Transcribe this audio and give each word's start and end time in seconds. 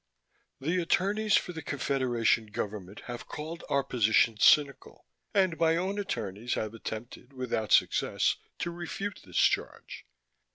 The 0.59 0.81
attorneys 0.81 1.37
for 1.37 1.53
the 1.53 1.61
Confederation 1.61 2.47
government 2.47 3.01
have 3.01 3.27
called 3.27 3.63
our 3.69 3.83
position 3.83 4.35
cynical, 4.39 5.05
and 5.31 5.59
my 5.59 5.75
own 5.77 5.99
attorneys 5.99 6.55
have 6.55 6.73
attempted, 6.73 7.33
without 7.33 7.71
success, 7.71 8.37
to 8.57 8.71
refute 8.71 9.21
this 9.23 9.37
charge. 9.37 10.07